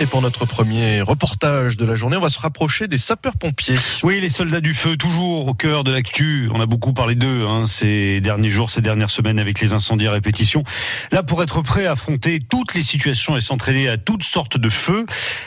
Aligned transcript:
Et 0.00 0.06
pour 0.06 0.22
notre 0.22 0.46
premier 0.46 1.02
reportage 1.02 1.76
de 1.76 1.84
la 1.84 1.96
journée, 1.96 2.16
on 2.16 2.20
va 2.20 2.28
se 2.28 2.38
rapprocher 2.38 2.86
des 2.86 2.98
sapeurs-pompiers. 2.98 3.74
Oui, 4.04 4.20
les 4.20 4.28
soldats 4.28 4.60
du 4.60 4.72
feu, 4.72 4.96
toujours 4.96 5.48
au 5.48 5.54
cœur 5.54 5.82
de 5.82 5.90
l'actu. 5.90 6.48
On 6.54 6.60
a 6.60 6.66
beaucoup 6.66 6.92
parlé 6.92 7.16
d'eux 7.16 7.44
hein, 7.44 7.66
ces 7.66 8.20
derniers 8.20 8.50
jours, 8.50 8.70
ces 8.70 8.80
dernières 8.80 9.10
semaines 9.10 9.40
avec 9.40 9.60
les 9.60 9.72
incendies 9.72 10.06
à 10.06 10.12
répétition. 10.12 10.62
Là, 11.10 11.24
pour 11.24 11.42
être 11.42 11.62
prêts 11.62 11.86
à 11.86 11.92
affronter 11.92 12.38
toutes 12.38 12.74
les 12.74 12.84
situations 12.84 13.36
et 13.36 13.40
s'entraîner 13.40 13.88
à 13.88 13.98
toutes 13.98 14.22
sortes 14.22 14.56
de 14.56 14.68
feux, 14.68 15.04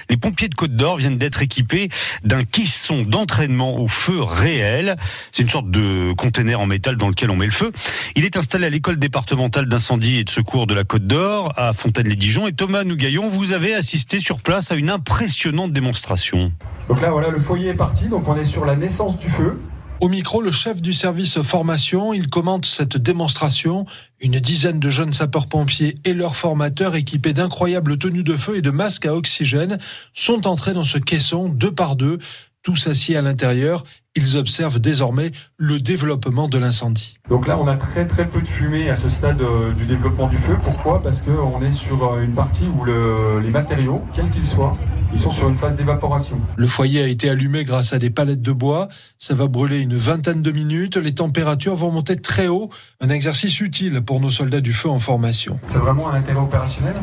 les 0.10 0.18
pompiers 0.18 0.50
de 0.50 0.56
Côte 0.56 0.76
d'Or 0.76 0.98
viennent 0.98 1.18
d'être 1.18 1.42
équipés 1.42 1.88
d'un 2.26 2.44
caisson 2.44 3.04
d'entraînement 3.04 3.80
au 3.80 3.88
feu 3.88 4.22
réel. 4.22 4.98
C'est 5.32 5.44
une 5.44 5.50
sorte 5.50 5.72
de 5.72 6.12
conteneur 6.18 6.60
en 6.60 6.66
métal 6.66 6.98
dans 6.98 7.08
lequel 7.08 7.32
on 7.32 7.38
met 7.38 7.46
le 7.46 7.52
feu. 7.52 7.72
Il 8.18 8.26
est 8.26 8.36
installé 8.36 8.66
à 8.66 8.70
l'école 8.70 9.00
départementale 9.00 9.68
d'incendie 9.68 10.18
et 10.18 10.24
de 10.26 10.30
secours 10.30 10.68
de 10.68 10.74
la 10.74 10.84
Côte 10.84 11.08
d'Or, 11.08 11.54
à 11.56 11.72
Fontaine-les-Dijon. 11.72 12.48
Et 12.48 12.54
Thomas 12.54 12.84
Nougaillon, 12.84 13.30
vous 13.30 13.54
avez 13.54 13.74
assisté 13.74 14.20
sur 14.20 14.41
place 14.42 14.72
à 14.72 14.76
une 14.76 14.90
impressionnante 14.90 15.74
démonstration. 15.74 16.52
Donc 16.88 17.02
là, 17.02 17.12
voilà, 17.12 17.30
le 17.30 17.40
foyer 17.40 17.70
est 17.70 17.76
parti. 17.76 18.08
Donc 18.08 18.28
on 18.28 18.36
est 18.36 18.46
sur 18.46 18.66
la 18.66 18.76
naissance 18.76 19.18
du 19.18 19.30
feu. 19.30 19.60
Au 20.02 20.10
micro, 20.10 20.42
le 20.42 20.52
chef 20.52 20.82
du 20.82 20.94
service 20.94 21.40
formation, 21.44 22.12
il 22.12 22.28
commente 22.28 22.66
cette 22.66 22.98
démonstration. 22.98 23.84
Une 24.20 24.40
dizaine 24.40 24.80
de 24.80 24.90
jeunes 24.90 25.14
sapeurs-pompiers 25.14 26.00
et 26.06 26.16
leurs 26.16 26.36
formateurs 26.36 26.96
équipés 26.96 27.34
d'incroyables 27.34 28.00
tenues 28.00 28.24
de 28.24 28.34
feu 28.34 28.58
et 28.58 28.62
de 28.62 28.72
masques 28.72 29.06
à 29.06 29.14
oxygène 29.14 29.78
sont 30.16 30.48
entrés 30.48 30.74
dans 30.74 30.86
ce 30.86 30.98
caisson 30.98 31.50
deux 31.50 31.72
par 31.72 31.96
deux. 31.96 32.18
Tous 32.64 32.86
assis 32.86 33.16
à 33.16 33.24
l'intérieur, 33.24 33.84
ils 34.16 34.38
observent 34.38 34.78
désormais 34.78 35.32
le 35.58 35.80
développement 35.80 36.48
de 36.48 36.60
l'incendie. 36.60 37.16
Donc 37.28 37.48
là, 37.48 37.58
on 37.58 37.68
a 37.68 37.76
très 37.76 38.06
très 38.06 38.28
peu 38.28 38.40
de 38.40 38.48
fumée 38.48 38.88
à 38.88 38.94
ce 38.94 39.10
stade 39.10 39.42
euh, 39.42 39.74
du 39.74 39.86
développement 39.86 40.28
du 40.28 40.38
feu. 40.38 40.56
Pourquoi? 40.64 41.02
Parce 41.02 41.24
qu'on 41.24 41.60
est 41.64 41.72
sur 41.72 42.04
euh, 42.04 42.22
une 42.22 42.34
partie 42.34 42.68
où 42.68 42.84
le, 42.84 43.40
les 43.40 43.50
matériaux, 43.50 44.04
quels 44.14 44.30
qu'ils 44.30 44.46
soient, 44.46 44.78
ils 45.12 45.20
sont 45.20 45.32
sur 45.32 45.50
une 45.50 45.56
phase 45.56 45.76
d'évaporation. 45.76 46.40
Le 46.56 46.68
foyer 46.68 47.02
a 47.02 47.08
été 47.08 47.30
allumé 47.30 47.64
grâce 47.64 47.94
à 47.94 47.98
des 47.98 48.12
palettes 48.12 48.44
de 48.44 48.52
bois. 48.52 48.90
Ça 49.18 49.34
va 49.34 49.48
brûler 49.48 49.80
une 49.80 49.96
vingtaine 49.96 50.44
de 50.44 50.52
minutes. 50.52 50.98
Les 50.98 51.16
températures 51.16 51.76
vont 51.76 51.90
monter 51.90 52.16
très 52.16 52.48
haut. 52.48 52.70
Un 53.02 53.10
exercice 53.10 53.60
utile 53.60 54.02
pour 54.02 54.20
nos 54.20 54.32
soldats 54.32 54.62
du 54.62 54.72
feu 54.72 54.90
en 54.90 55.00
formation. 55.00 55.60
C'est 55.70 55.80
vraiment 55.80 56.12
un 56.12 56.16
intérêt 56.16 56.40
opérationnel 56.40 56.94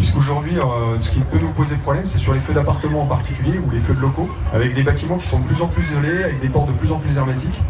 puisqu'aujourd'hui, 0.00 0.58
euh, 0.58 0.96
ce 1.02 1.10
qui 1.10 1.20
peut 1.20 1.38
nous 1.38 1.50
poser 1.50 1.76
problème, 1.76 2.04
c'est 2.06 2.18
sur 2.18 2.32
les 2.32 2.40
feux 2.40 2.54
d'appartements 2.54 3.02
en 3.02 3.06
particulier 3.06 3.58
ou 3.58 3.70
les 3.70 3.80
feux 3.80 3.92
de 3.92 4.00
locaux, 4.00 4.30
avec 4.50 4.74
des 4.74 4.82
bâtiments 4.82 5.18
qui 5.18 5.28
sont 5.28 5.38
de 5.40 5.44
plus 5.44 5.60
en 5.60 5.66
plus 5.66 5.84
isolés, 5.84 6.24
avec 6.24 6.40
des 6.40 6.48
portes 6.48 6.68
de 6.68 6.72
plus 6.72 6.90
en 6.90 6.96
plus 6.96 7.14
hermétiques. 7.18 7.60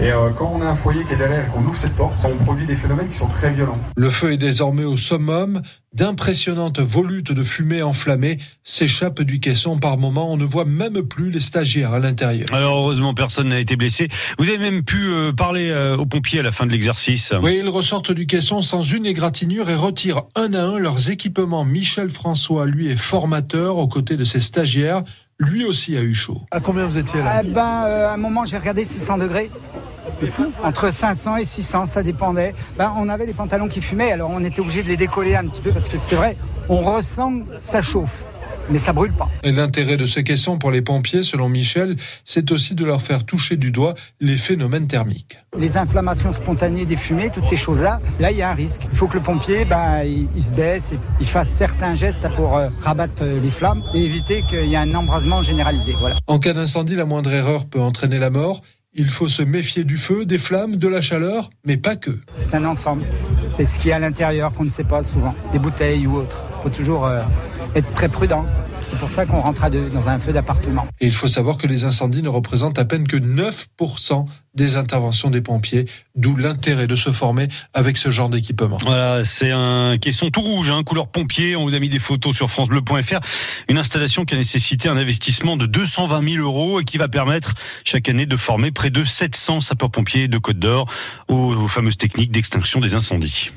Et 0.00 0.12
euh, 0.12 0.30
quand 0.30 0.52
on 0.54 0.62
a 0.62 0.66
un 0.66 0.76
foyer 0.76 1.02
qui 1.04 1.14
est 1.14 1.16
derrière 1.16 1.44
et 1.44 1.50
qu'on 1.50 1.60
ouvre 1.60 1.76
cette 1.76 1.96
porte, 1.96 2.14
on 2.24 2.36
produit 2.44 2.66
des 2.66 2.76
phénomènes 2.76 3.08
qui 3.08 3.16
sont 3.16 3.26
très 3.26 3.50
violents. 3.50 3.78
Le 3.96 4.10
feu 4.10 4.32
est 4.32 4.36
désormais 4.38 4.84
au 4.84 4.96
summum. 4.96 5.60
D'impressionnantes 5.92 6.78
volutes 6.78 7.32
de 7.32 7.42
fumée 7.42 7.82
enflammée 7.82 8.38
s'échappent 8.62 9.22
du 9.22 9.40
caisson 9.40 9.76
par 9.78 9.98
moment. 9.98 10.30
On 10.30 10.36
ne 10.36 10.44
voit 10.44 10.64
même 10.64 11.02
plus 11.02 11.30
les 11.30 11.40
stagiaires 11.40 11.94
à 11.94 11.98
l'intérieur. 11.98 12.46
Alors 12.52 12.78
heureusement, 12.78 13.12
personne 13.12 13.48
n'a 13.48 13.58
été 13.58 13.74
blessé. 13.74 14.08
Vous 14.38 14.48
avez 14.48 14.58
même 14.58 14.84
pu 14.84 15.08
euh, 15.08 15.32
parler 15.32 15.70
euh, 15.70 15.96
aux 15.96 16.06
pompiers 16.06 16.40
à 16.40 16.42
la 16.44 16.52
fin 16.52 16.64
de 16.64 16.70
l'exercice. 16.70 17.32
Oui, 17.42 17.58
ils 17.60 17.68
ressortent 17.68 18.12
du 18.12 18.26
caisson 18.26 18.62
sans 18.62 18.82
une 18.82 19.04
égratignure 19.04 19.68
et 19.68 19.74
retirent 19.74 20.22
un 20.36 20.54
à 20.54 20.62
un 20.62 20.78
leurs 20.78 21.10
équipements. 21.10 21.64
Michel 21.64 22.10
François, 22.10 22.66
lui, 22.66 22.88
est 22.88 22.96
formateur 22.96 23.78
aux 23.78 23.88
côtés 23.88 24.16
de 24.16 24.24
ses 24.24 24.40
stagiaires. 24.40 25.02
Lui 25.40 25.64
aussi 25.64 25.96
a 25.96 26.00
eu 26.00 26.14
chaud. 26.14 26.40
À 26.50 26.60
combien 26.60 26.86
vous 26.86 26.98
étiez 26.98 27.20
là? 27.20 27.38
Ah 27.38 27.42
ben, 27.44 27.84
euh, 27.86 28.08
à 28.08 28.14
un 28.14 28.16
moment, 28.16 28.44
j'ai 28.44 28.58
regardé 28.58 28.84
600 28.84 29.18
degrés. 29.18 29.50
C'est 30.08 30.28
fou. 30.28 30.52
Entre 30.62 30.92
500 30.92 31.36
et 31.36 31.44
600, 31.44 31.86
ça 31.86 32.02
dépendait. 32.02 32.54
Ben, 32.76 32.92
on 32.96 33.08
avait 33.08 33.26
les 33.26 33.34
pantalons 33.34 33.68
qui 33.68 33.80
fumaient, 33.80 34.12
alors 34.12 34.30
on 34.30 34.42
était 34.42 34.60
obligé 34.60 34.82
de 34.82 34.88
les 34.88 34.96
décoller 34.96 35.36
un 35.36 35.46
petit 35.46 35.60
peu 35.60 35.70
parce 35.70 35.88
que 35.88 35.98
c'est 35.98 36.16
vrai, 36.16 36.36
on 36.68 36.80
ressent 36.80 37.32
ça 37.56 37.82
chauffe, 37.82 38.22
mais 38.70 38.78
ça 38.78 38.92
brûle 38.92 39.12
pas. 39.12 39.28
Et 39.42 39.52
l'intérêt 39.52 39.96
de 39.96 40.06
ce 40.06 40.20
caisson 40.20 40.58
pour 40.58 40.70
les 40.70 40.82
pompiers, 40.82 41.22
selon 41.22 41.48
Michel, 41.48 41.96
c'est 42.24 42.50
aussi 42.52 42.74
de 42.74 42.84
leur 42.84 43.00
faire 43.00 43.24
toucher 43.24 43.56
du 43.56 43.70
doigt 43.70 43.94
les 44.20 44.36
phénomènes 44.36 44.86
thermiques. 44.86 45.38
Les 45.56 45.76
inflammations 45.76 46.32
spontanées 46.32 46.84
des 46.84 46.96
fumées, 46.96 47.30
toutes 47.30 47.46
ces 47.46 47.56
choses-là, 47.56 48.00
là, 48.20 48.30
il 48.30 48.38
y 48.38 48.42
a 48.42 48.50
un 48.50 48.54
risque. 48.54 48.82
Il 48.90 48.96
faut 48.96 49.06
que 49.06 49.14
le 49.14 49.22
pompier, 49.22 49.64
ben, 49.64 50.02
il, 50.04 50.28
il 50.34 50.42
se 50.42 50.52
baisse 50.52 50.92
et 50.92 50.98
il 51.20 51.26
fasse 51.26 51.48
certains 51.48 51.94
gestes 51.94 52.28
pour 52.34 52.56
euh, 52.56 52.68
rabattre 52.82 53.22
euh, 53.22 53.40
les 53.40 53.50
flammes 53.50 53.82
et 53.94 54.04
éviter 54.04 54.42
qu'il 54.42 54.66
y 54.66 54.74
ait 54.74 54.78
un 54.78 54.94
embrasement 54.94 55.42
généralisé. 55.42 55.94
Voilà. 55.98 56.16
En 56.26 56.38
cas 56.38 56.52
d'incendie, 56.52 56.94
la 56.96 57.04
moindre 57.04 57.32
erreur 57.32 57.64
peut 57.66 57.80
entraîner 57.80 58.18
la 58.18 58.30
mort. 58.30 58.62
Il 59.00 59.06
faut 59.06 59.28
se 59.28 59.42
méfier 59.42 59.84
du 59.84 59.96
feu, 59.96 60.26
des 60.26 60.38
flammes, 60.38 60.74
de 60.74 60.88
la 60.88 61.00
chaleur, 61.00 61.50
mais 61.64 61.76
pas 61.76 61.94
que. 61.94 62.10
C'est 62.34 62.52
un 62.52 62.64
ensemble. 62.64 63.04
Et 63.56 63.64
ce 63.64 63.78
qu'il 63.78 63.90
y 63.90 63.92
a 63.92 63.96
à 63.96 63.98
l'intérieur 64.00 64.52
qu'on 64.52 64.64
ne 64.64 64.70
sait 64.70 64.82
pas 64.82 65.04
souvent, 65.04 65.36
des 65.52 65.60
bouteilles 65.60 66.04
ou 66.08 66.16
autres. 66.16 66.42
Il 66.58 66.62
faut 66.64 66.76
toujours 66.76 67.06
euh, 67.06 67.22
être 67.76 67.92
très 67.92 68.08
prudent. 68.08 68.44
C'est 68.90 68.98
pour 68.98 69.10
ça 69.10 69.26
qu'on 69.26 69.40
rentre 69.40 69.64
à 69.64 69.70
deux 69.70 69.90
dans 69.90 70.08
un 70.08 70.18
feu 70.18 70.32
d'appartement. 70.32 70.86
Et 70.98 71.06
il 71.06 71.12
faut 71.12 71.28
savoir 71.28 71.58
que 71.58 71.66
les 71.66 71.84
incendies 71.84 72.22
ne 72.22 72.30
représentent 72.30 72.78
à 72.78 72.86
peine 72.86 73.06
que 73.06 73.18
9% 73.18 74.24
des 74.54 74.76
interventions 74.76 75.28
des 75.28 75.42
pompiers, 75.42 75.84
d'où 76.16 76.36
l'intérêt 76.36 76.86
de 76.86 76.96
se 76.96 77.12
former 77.12 77.48
avec 77.74 77.98
ce 77.98 78.10
genre 78.10 78.30
d'équipement. 78.30 78.78
Voilà, 78.82 79.24
c'est 79.24 79.50
un 79.50 79.98
caisson 79.98 80.30
tout 80.30 80.40
rouge, 80.40 80.70
hein, 80.70 80.82
couleur 80.84 81.08
pompier. 81.08 81.54
On 81.54 81.64
vous 81.64 81.74
a 81.74 81.78
mis 81.78 81.90
des 81.90 81.98
photos 81.98 82.34
sur 82.34 82.50
francebleu.fr. 82.50 83.20
Une 83.68 83.78
installation 83.78 84.24
qui 84.24 84.34
a 84.34 84.38
nécessité 84.38 84.88
un 84.88 84.96
investissement 84.96 85.58
de 85.58 85.66
220 85.66 86.36
000 86.36 86.42
euros 86.42 86.80
et 86.80 86.84
qui 86.84 86.96
va 86.96 87.08
permettre 87.08 87.54
chaque 87.84 88.08
année 88.08 88.26
de 88.26 88.36
former 88.36 88.70
près 88.70 88.90
de 88.90 89.04
700 89.04 89.60
sapeurs-pompiers 89.60 90.28
de 90.28 90.38
Côte 90.38 90.58
d'Or 90.58 90.90
aux, 91.28 91.54
aux 91.54 91.68
fameuses 91.68 91.98
techniques 91.98 92.32
d'extinction 92.32 92.80
des 92.80 92.94
incendies. 92.94 93.50